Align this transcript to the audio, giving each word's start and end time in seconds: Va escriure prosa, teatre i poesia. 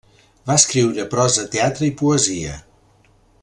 Va 0.51 0.55
escriure 0.61 1.05
prosa, 1.11 1.45
teatre 1.57 1.87
i 1.89 1.93
poesia. 2.03 2.59